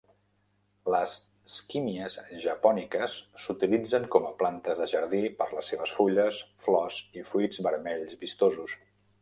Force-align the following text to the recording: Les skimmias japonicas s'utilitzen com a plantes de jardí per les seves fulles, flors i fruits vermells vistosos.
Les 0.93 1.11
skimmias 1.55 2.15
japonicas 2.45 3.17
s'utilitzen 3.43 4.09
com 4.17 4.27
a 4.29 4.33
plantes 4.41 4.81
de 4.81 4.89
jardí 4.97 5.23
per 5.43 5.49
les 5.59 5.71
seves 5.75 5.95
fulles, 5.99 6.43
flors 6.69 7.01
i 7.21 7.29
fruits 7.33 7.65
vermells 7.69 8.21
vistosos. 8.25 8.79